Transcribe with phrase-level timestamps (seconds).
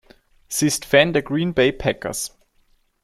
[0.47, 2.35] Sie ist Fan der Green Bay Packers.